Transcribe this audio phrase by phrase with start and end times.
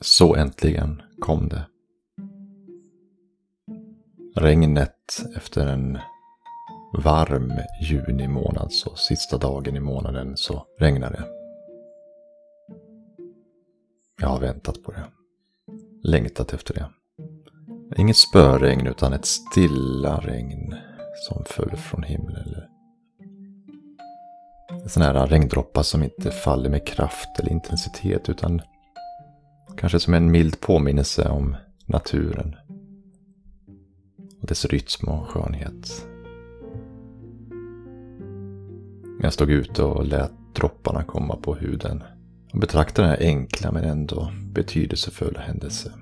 [0.00, 1.66] Så äntligen kom det.
[4.36, 5.98] Regnet efter en
[7.04, 11.24] varm juni månad, så sista dagen i månaden, så regnar det.
[14.20, 15.04] Jag har väntat på det.
[16.02, 16.90] Längtat efter det.
[17.96, 20.74] Inget spöregn utan ett stilla regn
[21.28, 22.54] som föll från himlen.
[24.86, 28.62] Sådana här regndroppar som inte faller med kraft eller intensitet utan
[29.76, 31.56] kanske som en mild påminnelse om
[31.86, 32.54] naturen.
[34.40, 36.06] Och dess rytm och skönhet.
[39.22, 42.02] Jag stod ute och lät dropparna komma på huden
[42.52, 45.92] och betraktade den här enkla men ändå betydelsefulla händelsen.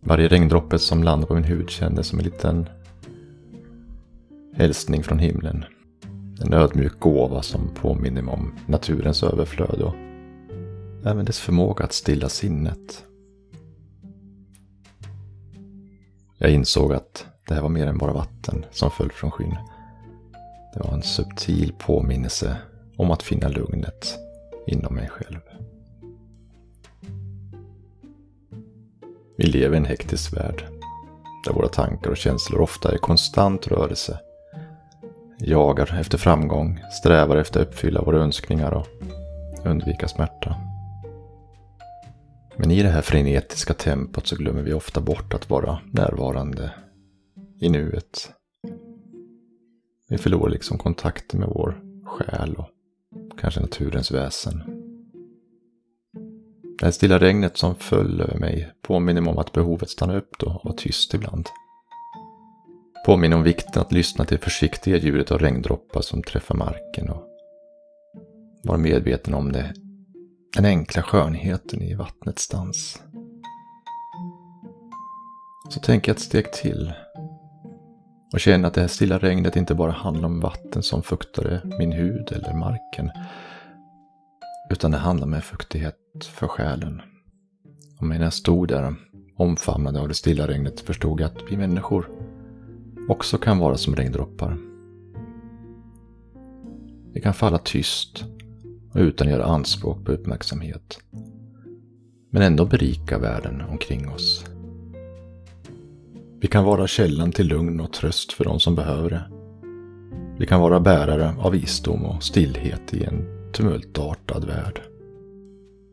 [0.00, 2.68] Varje regndroppe som landade på min hud kändes som en liten
[4.54, 5.64] hälsning från himlen.
[6.40, 9.94] En ödmjuk gåva som påminner mig om naturens överflöd och
[11.08, 13.04] även dess förmåga att stilla sinnet.
[16.38, 19.56] Jag insåg att det här var mer än bara vatten som föll från skyn.
[20.74, 22.56] Det var en subtil påminnelse
[22.96, 24.18] om att finna lugnet
[24.66, 25.40] inom mig själv.
[29.36, 30.64] Vi lever i en hektisk värld
[31.44, 34.18] där våra tankar och känslor ofta är i konstant rörelse.
[35.38, 38.86] Jagar efter framgång, strävar efter att uppfylla våra önskningar och
[39.64, 40.56] undvika smärta.
[42.58, 46.74] Men i det här frenetiska tempot så glömmer vi ofta bort att vara närvarande
[47.60, 48.32] i nuet.
[50.08, 52.68] Vi förlorar liksom kontakten med vår själ och
[53.40, 54.62] kanske naturens väsen.
[56.78, 60.38] Det här stilla regnet som föll över mig påminner mig om att behovet stannar upp
[60.38, 61.46] då och vara tyst ibland.
[63.06, 67.22] Påminner om vikten att lyssna till försiktiga ljudet av regndroppar som träffar marken och
[68.64, 69.74] vara medveten om det,
[70.56, 73.02] den enkla skönheten i vattnets dans.
[75.70, 76.92] Så tänker jag ett steg till
[78.32, 81.92] och känner att det här stilla regnet inte bara handlar om vatten som fuktade min
[81.92, 83.10] hud eller marken.
[84.70, 87.02] Utan det handlar om fuktighet för själen.
[88.00, 88.94] Och när jag stod där
[89.36, 92.10] omfamnade av det stilla regnet förstod jag att vi människor
[93.08, 94.58] också kan vara som regndroppar.
[97.12, 98.24] Vi kan falla tyst
[98.92, 100.98] och utan att göra anspråk på uppmärksamhet.
[102.30, 104.44] Men ändå berika världen omkring oss.
[106.40, 109.30] Vi kan vara källan till lugn och tröst för de som behöver det.
[110.38, 114.82] Vi kan vara bärare av visdom och stillhet i en tumultartad värld.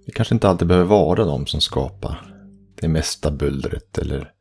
[0.05, 2.33] Vi kanske inte alltid behöver vara de som skapar
[2.75, 4.31] det mesta bullret eller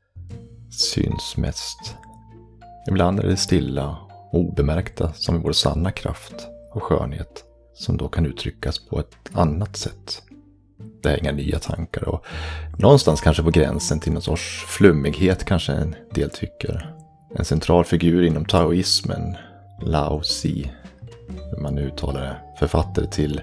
[0.71, 1.95] syns mest.
[2.89, 3.97] Ibland är det stilla
[4.33, 9.17] och obemärkta som är vår sanna kraft och skönhet som då kan uttryckas på ett
[9.33, 10.23] annat sätt.
[11.03, 12.25] Det är inga nya tankar och
[12.79, 16.95] någonstans kanske på gränsen till någon sorts flummighet kanske en del tycker.
[17.35, 19.37] En central figur inom taoismen,
[19.83, 20.65] Lao Tzu,
[21.29, 23.41] hur man nu uttalar det, författare till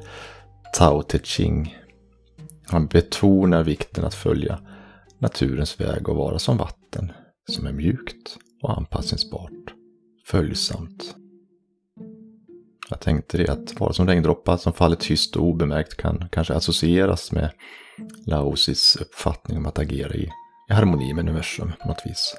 [0.73, 1.77] Tao Te Ching.
[2.67, 4.59] Han betonar vikten att följa
[5.19, 7.11] naturens väg och vara som vatten,
[7.49, 9.73] som är mjukt och anpassningsbart,
[10.25, 11.15] följsamt.
[12.91, 17.31] Jag tänkte det att vara som regndroppar som faller tyst och obemärkt kan kanske associeras
[17.31, 17.51] med
[18.25, 20.29] Laosis uppfattning om att agera i,
[20.69, 22.35] i harmoni med universum på något vis.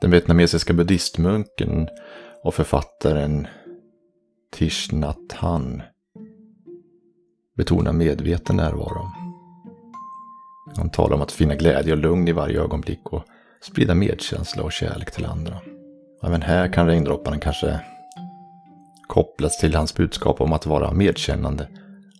[0.00, 1.88] Den vietnamesiska buddhistmunken
[2.44, 3.46] och författaren
[4.56, 5.82] Thich Nhat Hanh
[7.56, 9.10] betonar medveten närvaro.
[10.76, 13.24] Han talar om att finna glädje och lugn i varje ögonblick och
[13.60, 15.60] sprida medkänsla och kärlek till andra.
[16.22, 17.80] Även här kan regndropparna kanske
[19.08, 21.68] kopplas till hans budskap om att vara medkännande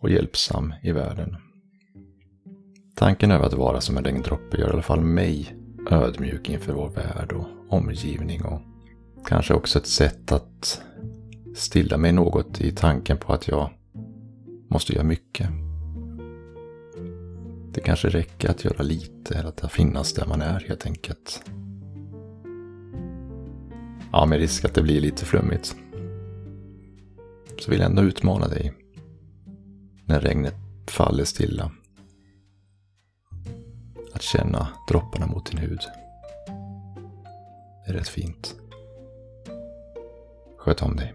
[0.00, 1.37] och hjälpsam i världen.
[2.94, 5.56] Tanken över att vara som en regndroppe gör i alla fall mig
[5.91, 8.60] ödmjuk inför vår värld och omgivning och
[9.26, 10.82] kanske också ett sätt att
[11.54, 13.70] stilla mig något i tanken på att jag
[14.70, 15.49] måste göra mycket.
[17.75, 21.43] Det kanske räcker att göra lite eller att finnas där man är helt enkelt.
[24.12, 25.76] Ja, med risk att det blir lite flummigt.
[27.58, 28.72] Så vill jag ändå utmana dig.
[30.05, 30.55] När regnet
[30.87, 31.70] faller stilla.
[34.14, 35.81] Att känna dropparna mot din hud.
[37.84, 38.55] Det är rätt fint.
[40.58, 41.14] Sköt om dig.